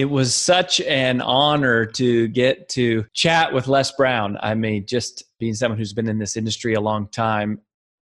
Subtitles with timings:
[0.00, 4.38] It was such an honor to get to chat with Les Brown.
[4.40, 7.60] I mean, just being someone who's been in this industry a long time,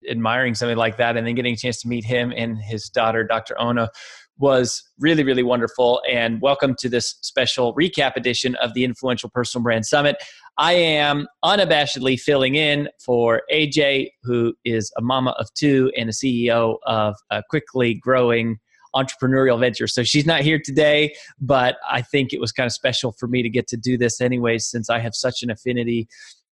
[0.09, 3.25] admiring something like that, and then getting a chance to meet him and his daughter,
[3.25, 3.59] Dr.
[3.59, 3.89] Ona,
[4.37, 6.01] was really, really wonderful.
[6.09, 10.15] And welcome to this special recap edition of the Influential Personal Brand Summit.
[10.57, 16.13] I am unabashedly filling in for AJ, who is a mama of two and a
[16.13, 18.57] CEO of a quickly growing
[18.95, 19.87] entrepreneurial venture.
[19.87, 23.41] So she's not here today, but I think it was kind of special for me
[23.43, 26.07] to get to do this anyways, since I have such an affinity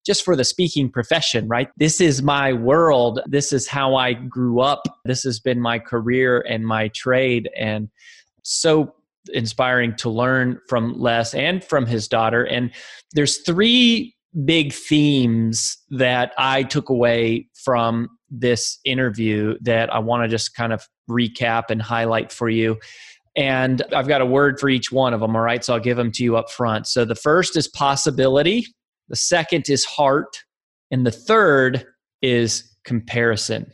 [0.06, 1.68] just for the speaking profession, right?
[1.78, 3.20] This is my world.
[3.26, 4.84] This is how I grew up.
[5.04, 7.50] This has been my career and my trade.
[7.58, 7.90] And
[8.44, 8.94] so
[9.34, 12.46] inspiring to learn from Les and from his daughter.
[12.46, 12.72] And
[13.14, 14.16] there's three
[14.46, 20.74] big themes that I took away from this interview that I want to just kind
[20.74, 22.78] of recap and highlight for you.
[23.36, 25.64] And I've got a word for each one of them, all right?
[25.64, 26.88] So I'll give them to you up front.
[26.88, 28.66] So the first is possibility,
[29.10, 30.44] the second is heart,
[30.92, 31.86] and the third
[32.22, 33.72] is comparison.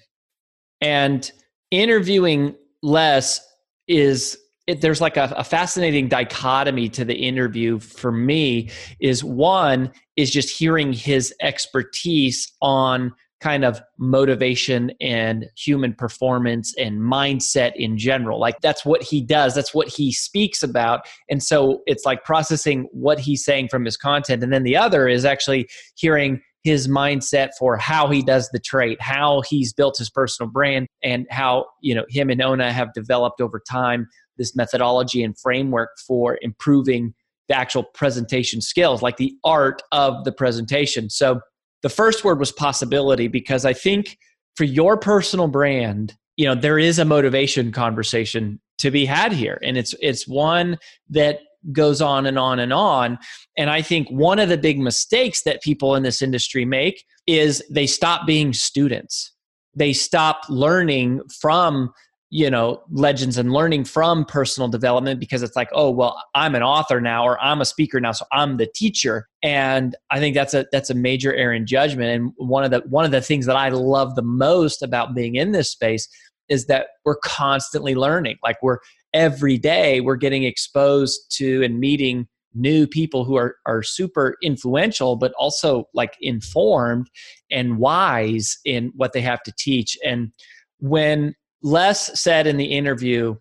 [0.81, 1.31] And
[1.71, 3.39] interviewing Les
[3.87, 4.37] is
[4.67, 8.69] it, there's like a, a, fascinating dichotomy to the interview for me
[9.01, 13.13] is one is just hearing his expertise on
[13.43, 18.39] kind of motivation and human performance and mindset in general.
[18.39, 19.53] Like that's what he does.
[19.53, 21.01] That's what he speaks about.
[21.29, 24.43] And so it's like processing what he's saying from his content.
[24.43, 29.01] And then the other is actually hearing his mindset for how he does the trait,
[29.01, 33.41] how he's built his personal brand, and how you know him and Ona have developed
[33.41, 37.13] over time this methodology and framework for improving
[37.49, 41.09] the actual presentation skills, like the art of the presentation.
[41.09, 41.41] So
[41.83, 44.17] the first word was possibility because I think
[44.55, 49.59] for your personal brand, you know, there is a motivation conversation to be had here.
[49.61, 50.77] And it's it's one
[51.09, 51.39] that
[51.71, 53.19] goes on and on and on.
[53.57, 57.63] And I think one of the big mistakes that people in this industry make is
[57.69, 59.31] they stop being students.
[59.75, 61.93] They stop learning from
[62.33, 66.63] you know legends and learning from personal development because it's like oh well i'm an
[66.63, 69.29] author now or i'm a speaker now so i'm the teacher.
[69.43, 72.09] And i think that's a that's a major error in judgment.
[72.09, 75.35] And one of the one of the things that i love the most about being
[75.35, 76.09] in this space
[76.49, 78.37] is that we're constantly learning.
[78.41, 78.79] Like we're
[79.13, 85.15] every day we're getting exposed to and meeting new people who are are super influential
[85.15, 87.11] but also like informed
[87.51, 89.95] and wise in what they have to teach.
[90.03, 90.31] And
[90.79, 93.35] when Les said in the interview,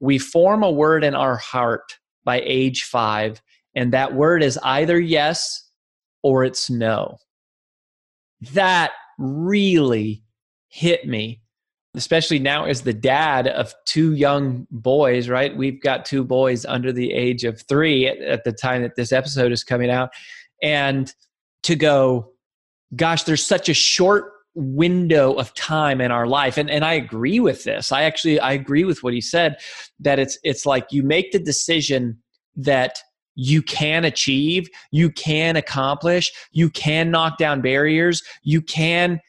[0.00, 3.40] we form a word in our heart by age five,
[3.74, 5.70] and that word is either yes
[6.22, 7.18] or it's no.
[8.52, 10.24] That really
[10.68, 11.40] hit me,
[11.94, 15.56] especially now as the dad of two young boys, right?
[15.56, 19.52] We've got two boys under the age of three at, the time that this episode
[19.52, 20.10] is coming out.
[20.62, 21.12] And
[21.62, 22.32] to go,
[22.94, 26.56] gosh, there's such a short window of time in our life.
[26.56, 27.92] And, and i agree with this.
[27.92, 29.56] I actually i agree with what he said
[30.00, 32.18] that it's it's like you make the decision
[32.56, 32.98] that
[33.34, 39.20] you can achieve you can accomplish you can knock down barriers you can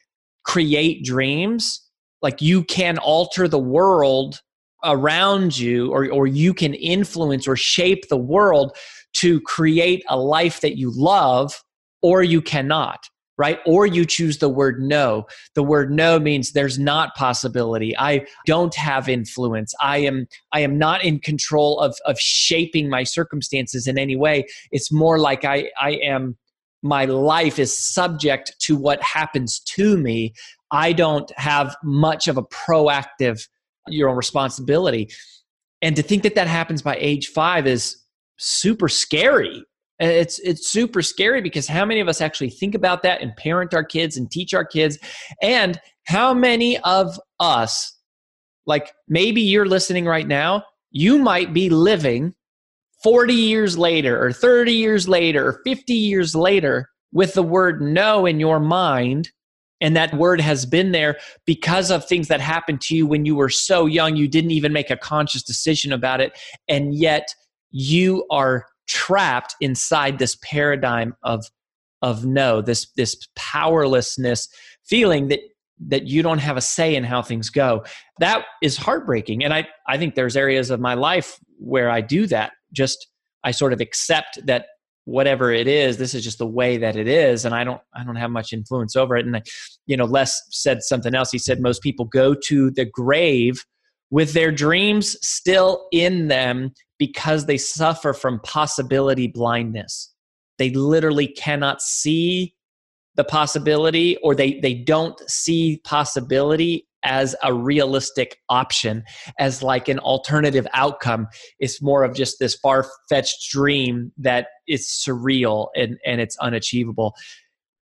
[0.48, 1.82] create dreams.
[2.22, 4.40] Like you can alter the world
[4.82, 8.74] around you or, or you can influence or shape the world
[9.12, 11.62] to create a life that you love
[12.00, 13.60] or you cannot right?
[13.64, 15.26] Or you choose the word no.
[15.54, 17.96] The word no means there's not possibility.
[17.96, 19.74] I don't have influence.
[19.80, 24.44] I am i am not in control of of shaping my circumstances in any way.
[24.72, 26.36] It's more like i i am
[26.82, 30.32] my life is subject to what happens to me.
[30.70, 33.48] I don't have much of a proactive
[33.88, 35.08] your own responsibility.
[35.82, 37.96] And to think that that happens by age 5 is
[38.36, 39.64] super scary
[39.98, 43.74] it's it's super scary because how many of us actually think about that and parent
[43.74, 44.98] our kids and teach our kids?
[45.42, 47.98] And how many of us
[48.66, 52.34] like maybe you're listening right now you might be living
[53.02, 58.26] 40 years later or 30 years later or 50 years later with the word no
[58.26, 59.30] in your mind
[59.80, 63.36] and that word has been there because of things that happened to you when you
[63.36, 67.34] were so young you didn't even make a conscious decision about it and yet
[67.70, 71.44] you are trapped inside this paradigm of
[72.02, 74.48] of no this this powerlessness
[74.84, 75.40] feeling that
[75.86, 77.84] that you don't have a say in how things go.
[78.18, 82.26] That is heartbreaking and i i think there's areas of my life where i do
[82.28, 82.52] that.
[82.72, 83.08] Just
[83.44, 84.66] i sort of accept that
[85.04, 88.04] whatever it is this is just the way that it is and i don't i
[88.04, 89.26] don't have much influence over it.
[89.26, 89.42] And I,
[89.86, 91.30] you know les said something else.
[91.30, 93.64] He said most people go to the grave
[94.10, 100.12] with their dreams still in them because they suffer from possibility blindness.
[100.58, 102.54] They literally cannot see
[103.14, 109.04] the possibility or they, they don't see possibility as a realistic option,
[109.38, 111.28] as like an alternative outcome.
[111.60, 117.14] It's more of just this far fetched dream that is surreal and, and it's unachievable.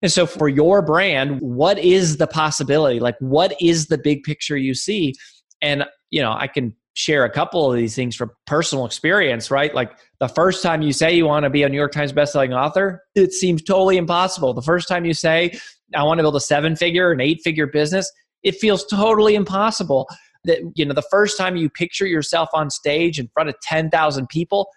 [0.02, 3.00] And so, for your brand, what is the possibility?
[3.00, 5.14] Like, what is the big picture you see?
[5.62, 9.74] And, you know, I can share a couple of these things from personal experience, right?
[9.74, 12.56] Like the first time you say you want to be a New York Times bestselling
[12.56, 14.54] author, it seems totally impossible.
[14.54, 15.58] The first time you say,
[15.96, 18.12] I want to build a seven figure, an eight figure business,
[18.44, 20.10] it feels totally impossible.
[20.46, 24.28] That, you know, the first time you picture yourself on stage in front of 10,000
[24.28, 24.70] people,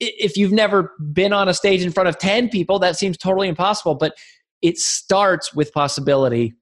[0.00, 3.48] if you've never been on a stage in front of 10 people, that seems totally
[3.48, 3.94] impossible.
[3.94, 4.14] But
[4.62, 6.54] it starts with possibility.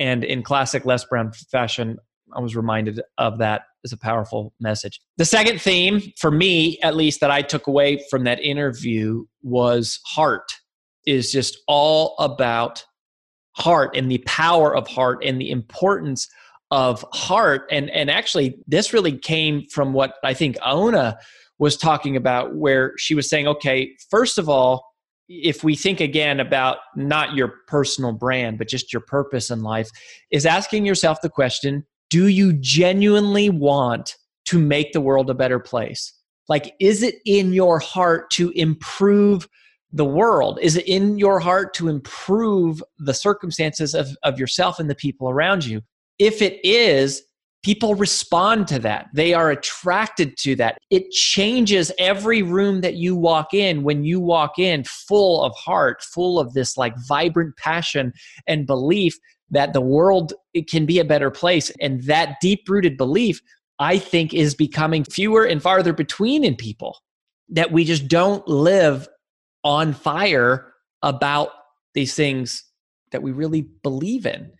[0.00, 1.98] And in classic Les Brown fashion,
[2.34, 5.00] I was reminded of that as a powerful message.
[5.16, 10.00] The second theme, for me at least, that I took away from that interview was
[10.04, 10.52] heart,
[11.06, 12.84] is just all about
[13.52, 16.28] heart and the power of heart and the importance
[16.70, 17.66] of heart.
[17.70, 21.18] And, and actually, this really came from what I think Ona
[21.58, 24.86] was talking about, where she was saying, okay, first of all,
[25.28, 29.90] if we think again about not your personal brand, but just your purpose in life,
[30.30, 34.16] is asking yourself the question do you genuinely want
[34.46, 36.12] to make the world a better place?
[36.48, 39.48] Like, is it in your heart to improve
[39.92, 40.58] the world?
[40.62, 45.28] Is it in your heart to improve the circumstances of, of yourself and the people
[45.28, 45.82] around you?
[46.18, 47.22] If it is,
[47.62, 49.08] people respond to that.
[49.14, 50.78] They are attracted to that.
[50.90, 56.02] It changes every room that you walk in when you walk in full of heart,
[56.02, 58.12] full of this like vibrant passion
[58.46, 59.18] and belief
[59.50, 60.32] that the world
[60.68, 61.70] can be a better place.
[61.80, 63.40] And that deep rooted belief
[63.80, 66.98] i think is becoming fewer and farther between in people
[67.48, 69.08] that we just don't live
[69.64, 71.50] on fire about
[71.94, 72.64] these things
[73.12, 74.52] that we really believe in.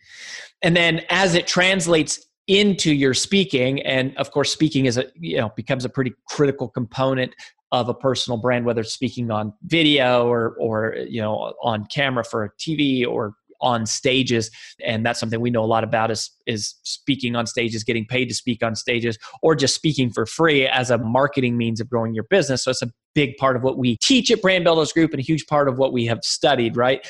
[0.62, 5.37] And then as it translates into your speaking and of course speaking is a you
[5.37, 7.35] know becomes a pretty critical component
[7.73, 12.25] of a personal brand whether it's speaking on video or or you know on camera
[12.25, 14.50] for a tv or on stages
[14.85, 18.27] and that's something we know a lot about is is speaking on stages getting paid
[18.27, 22.15] to speak on stages or just speaking for free as a marketing means of growing
[22.15, 22.65] your business.
[22.65, 25.23] So it's a big part of what we teach at brand builders group and a
[25.23, 27.07] huge part of what we have studied right?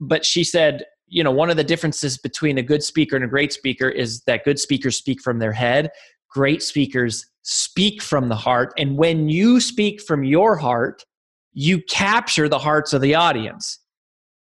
[0.00, 3.28] But she said you know one of the differences between a good speaker and a
[3.28, 5.90] great speaker is that good speakers speak from their head
[6.30, 11.04] great speakers speak from the heart and when you speak from your heart
[11.52, 13.80] you capture the hearts of the audience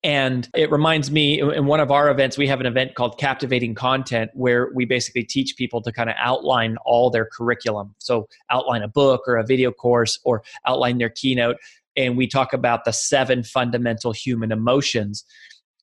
[0.04, 3.76] and it reminds me in one of our events, we have an event called Captivating
[3.76, 7.94] Content where we basically teach people to kind of outline all their curriculum.
[8.00, 11.58] So, outline a book or a video course or outline their keynote.
[11.96, 15.24] And we talk about the seven fundamental human emotions.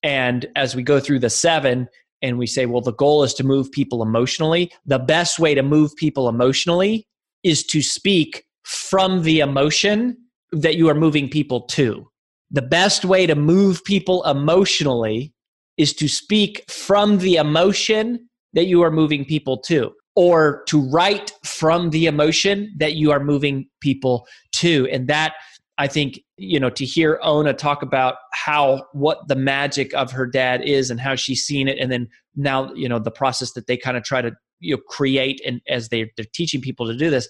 [0.03, 1.89] And as we go through the seven,
[2.21, 4.73] and we say, well, the goal is to move people emotionally.
[4.87, 7.07] The best way to move people emotionally
[7.45, 10.17] is to speak from the emotion
[10.51, 12.08] that you are moving people to.
[12.51, 15.35] The best way to move people emotionally
[15.77, 21.33] is to speak from the emotion that you are moving people to, or to write
[21.45, 24.89] from the emotion that you are moving people to.
[24.91, 25.35] And that
[25.77, 30.27] I think, you know, to hear Ona talk about how, what the magic of her
[30.27, 31.79] dad is and how she's seen it.
[31.79, 34.83] And then now, you know, the process that they kind of try to, you know,
[34.89, 37.29] create and as they, they're teaching people to do this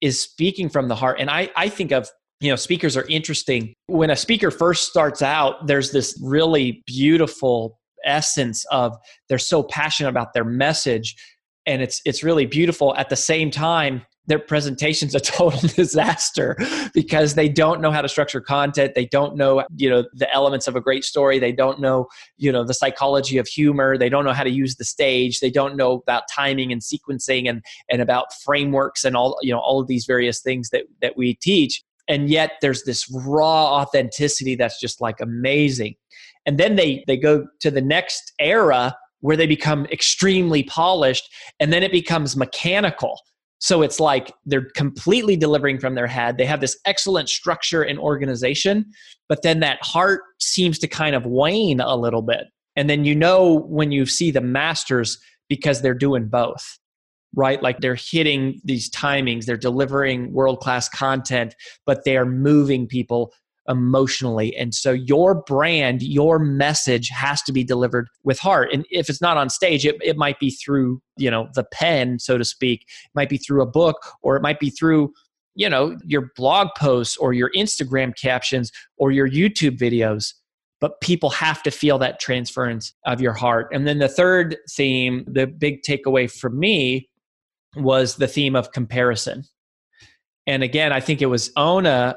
[0.00, 1.18] is speaking from the heart.
[1.18, 2.10] And I, I think of,
[2.40, 3.74] you know, speakers are interesting.
[3.86, 8.96] When a speaker first starts out, there's this really beautiful essence of
[9.28, 11.16] they're so passionate about their message
[11.66, 12.94] and it's it's really beautiful.
[12.96, 16.56] At the same time their presentation's a total disaster
[16.94, 18.94] because they don't know how to structure content.
[18.94, 21.38] They don't know you know the elements of a great story.
[21.38, 23.98] They don't know you know the psychology of humor.
[23.98, 25.40] They don't know how to use the stage.
[25.40, 29.60] They don't know about timing and sequencing and and about frameworks and all you know
[29.60, 34.54] all of these various things that that we teach and yet there's this raw authenticity
[34.54, 35.94] that's just like amazing
[36.46, 41.28] and then they they go to the next era where they become extremely polished
[41.60, 43.18] and then it becomes mechanical
[43.60, 46.38] so it's like they're completely delivering from their head.
[46.38, 48.86] They have this excellent structure and organization,
[49.28, 52.44] but then that heart seems to kind of wane a little bit.
[52.76, 56.78] And then you know when you see the masters because they're doing both,
[57.38, 57.62] right?
[57.62, 61.54] Like they're hitting these timings, they're delivering world class content,
[61.86, 63.32] but they are moving people
[63.68, 64.56] emotionally.
[64.56, 68.70] And so your brand, your message has to be delivered with heart.
[68.72, 72.18] And if it's not on stage, it, it might be through, you know, the pen,
[72.18, 72.80] so to speak.
[72.82, 75.12] It might be through a book or it might be through,
[75.54, 80.34] you know, your blog posts or your Instagram captions or your YouTube videos.
[80.80, 83.68] But people have to feel that transference of your heart.
[83.72, 87.08] And then the third theme, the big takeaway for me
[87.80, 89.44] was the theme of comparison.
[90.46, 92.16] And again, I think it was Ona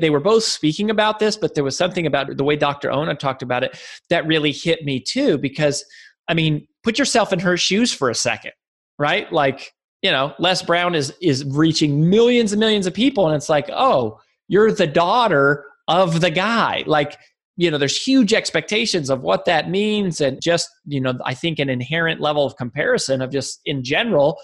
[0.00, 2.90] they were both speaking about this, but there was something about the way Dr.
[2.90, 3.78] Ona talked about it
[4.10, 5.38] that really hit me too.
[5.38, 5.84] Because,
[6.28, 8.52] I mean, put yourself in her shoes for a second,
[8.98, 9.32] right?
[9.32, 9.72] Like,
[10.02, 13.70] you know, Les Brown is is reaching millions and millions of people, and it's like,
[13.70, 16.82] oh, you're the daughter of the guy.
[16.86, 17.16] Like,
[17.56, 21.58] you know, there's huge expectations of what that means, and just, you know, I think
[21.60, 24.38] an inherent level of comparison of just in general,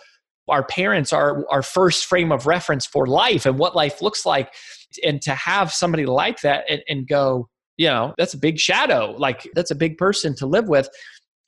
[0.50, 4.52] our parents are our first frame of reference for life and what life looks like.
[5.04, 9.14] And to have somebody like that and, and go you know that's a big shadow.
[9.16, 10.88] Like that's a big person to live with.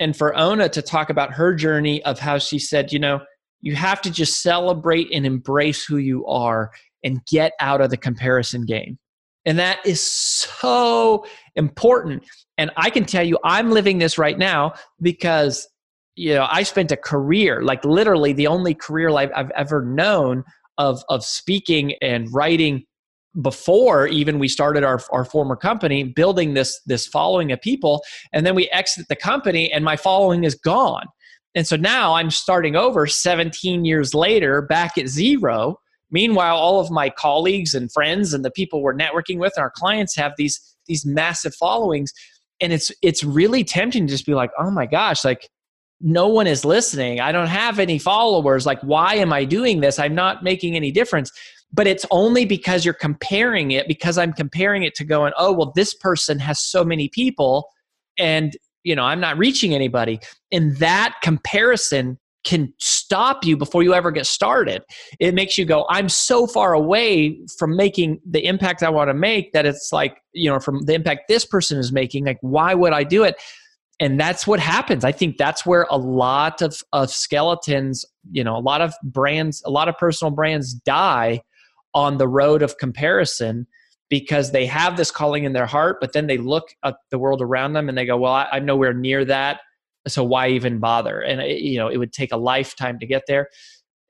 [0.01, 3.21] And for ona to talk about her journey of how she said you know
[3.61, 6.71] you have to just celebrate and embrace who you are
[7.05, 8.99] and get out of the comparison game.
[9.45, 12.25] And that is so important.
[12.57, 15.69] And i can tell you i'm living this right now because
[16.15, 20.45] you know i spent a career like literally the only career life i've ever known
[20.79, 22.85] of of speaking and writing
[23.41, 28.03] before even we started our, our former company building this this following of people
[28.33, 31.07] and then we exit the company and my following is gone.
[31.55, 35.77] And so now i'm starting over 17 years later back at zero.
[36.11, 39.73] Meanwhile all of my colleagues and friends and the people we're networking with and our
[39.75, 42.13] clients have these these massive followings.
[42.61, 45.49] And it's it's really tempting to just be like oh my gosh like
[46.03, 47.21] no one is listening.
[47.21, 48.67] I don't have any followers.
[48.67, 49.99] Like why am i doing this?
[49.99, 51.31] I'm not making any difference.
[51.73, 55.73] But it's only because you're comparing it because i'm comparing it to going oh well
[55.75, 57.69] this person has so many people
[58.19, 58.55] and
[58.85, 60.19] you know i'm not reaching anybody.
[60.51, 64.83] And that comparison can stop you before you ever get started.
[65.21, 69.15] It makes you go i'm so far away from making the impact i want to
[69.15, 72.75] make that it's like you know from the impact this person is making like why
[72.75, 73.37] would i do it
[74.03, 78.57] and that's what happens i think that's where a lot of, of skeletons you know
[78.57, 81.41] a lot of brands a lot of personal brands die
[81.95, 83.67] on the road of comparison
[84.13, 87.41] because they have this calling in their heart, but then they look at the world
[87.41, 89.61] around them and they go, "Well, I, am nowhere near that,
[90.07, 93.23] so why even bother?" And it, you know, it would take a lifetime to get
[93.27, 93.49] there.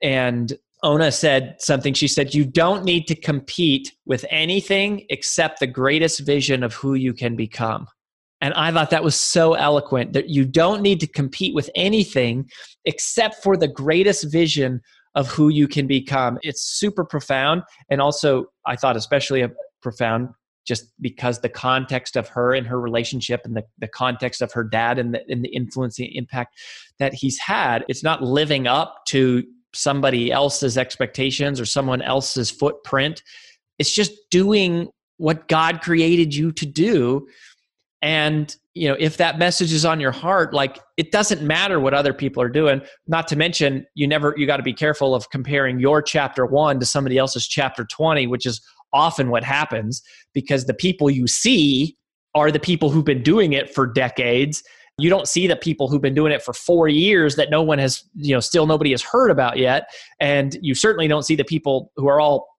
[0.01, 0.51] And
[0.83, 1.93] Ona said something.
[1.93, 6.95] She said, "You don't need to compete with anything except the greatest vision of who
[6.95, 7.87] you can become."
[8.43, 12.49] And I thought that was so eloquent that you don't need to compete with anything
[12.83, 14.81] except for the greatest vision
[15.15, 16.37] of who you can become.
[16.41, 17.63] It's super profound.
[17.89, 19.45] And also, I thought especially
[19.81, 20.27] profound
[20.67, 24.65] just because the context of her and her relationship and the, the context of her
[24.65, 26.57] dad and the, and the influence and impact
[26.99, 33.23] that he's had, it's not living up to somebody else's expectations or someone else's footprint.
[33.79, 37.25] It's just doing what God created you to do
[38.03, 41.93] And, you know, if that message is on your heart, like it doesn't matter what
[41.93, 42.81] other people are doing.
[43.07, 46.81] Not to mention, you never, you got to be careful of comparing your chapter one
[46.81, 51.97] to somebody else's chapter 20, which is often what happens because the people you see
[52.35, 54.61] are the people who've been doing it for decades.
[54.97, 57.79] You don't see the people who've been doing it for four years that no one
[57.79, 59.89] has, you know, still nobody has heard about yet.
[60.19, 62.49] And you certainly don't see the people who are all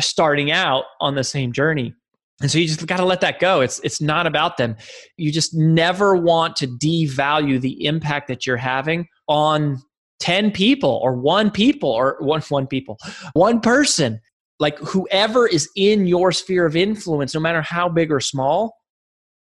[0.00, 1.94] starting out on the same journey.
[2.40, 3.60] And so you just got to let that go.
[3.62, 4.76] It's it's not about them.
[5.16, 9.82] You just never want to devalue the impact that you're having on
[10.20, 12.98] 10 people or one people or one one people.
[13.32, 14.20] One person.
[14.58, 18.74] Like whoever is in your sphere of influence no matter how big or small,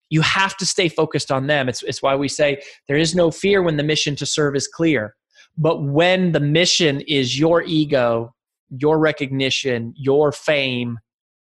[0.08, 1.68] you have to stay focused on them.
[1.68, 4.68] It's it's why we say there is no fear when the mission to serve is
[4.68, 5.14] clear.
[5.56, 8.34] But when the mission is your ego,
[8.70, 10.98] your recognition, your fame,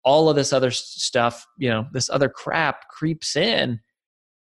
[0.05, 3.81] all of this other stuff, you know, this other crap creeps in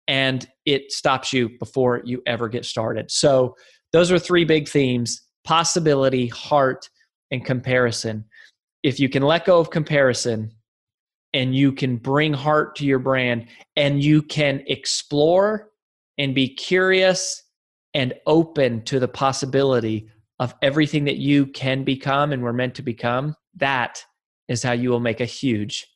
[0.08, 3.10] and it stops you before you ever get started.
[3.10, 3.56] So,
[3.92, 6.88] those are three big themes possibility, heart,
[7.30, 8.24] and comparison.
[8.82, 10.50] If you can let go of comparison
[11.32, 13.46] and you can bring heart to your brand
[13.76, 15.70] and you can explore
[16.18, 17.42] and be curious
[17.92, 20.08] and open to the possibility
[20.38, 24.02] of everything that you can become and were meant to become, that
[24.48, 25.86] is how you will make a huge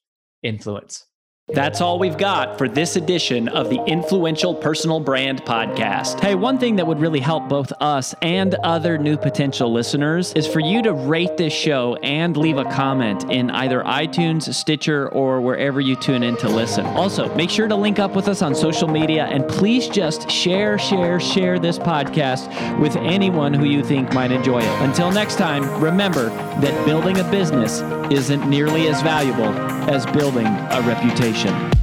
[0.43, 1.05] influence.
[1.51, 6.21] That's all we've got for this edition of the Influential Personal Brand Podcast.
[6.21, 10.47] Hey, one thing that would really help both us and other new potential listeners is
[10.47, 15.41] for you to rate this show and leave a comment in either iTunes, Stitcher, or
[15.41, 16.85] wherever you tune in to listen.
[16.85, 20.79] Also, make sure to link up with us on social media and please just share,
[20.79, 24.83] share, share this podcast with anyone who you think might enjoy it.
[24.83, 26.29] Until next time, remember
[26.61, 29.53] that building a business isn't nearly as valuable
[29.89, 31.78] as building a reputation.